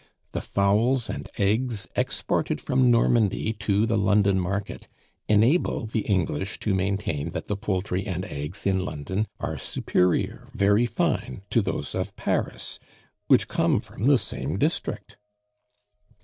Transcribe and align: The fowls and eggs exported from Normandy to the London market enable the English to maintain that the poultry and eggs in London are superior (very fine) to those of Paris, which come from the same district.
The 0.31 0.41
fowls 0.41 1.11
and 1.11 1.29
eggs 1.37 1.87
exported 1.95 2.59
from 2.59 2.89
Normandy 2.89 3.53
to 3.59 3.85
the 3.85 3.99
London 3.99 4.39
market 4.39 4.87
enable 5.29 5.85
the 5.85 5.99
English 5.99 6.59
to 6.61 6.73
maintain 6.73 7.29
that 7.33 7.45
the 7.45 7.55
poultry 7.55 8.07
and 8.07 8.25
eggs 8.25 8.65
in 8.65 8.83
London 8.83 9.27
are 9.39 9.59
superior 9.59 10.47
(very 10.55 10.87
fine) 10.87 11.43
to 11.51 11.61
those 11.61 11.93
of 11.93 12.15
Paris, 12.15 12.79
which 13.27 13.47
come 13.47 13.79
from 13.79 14.07
the 14.07 14.17
same 14.17 14.57
district. 14.57 15.17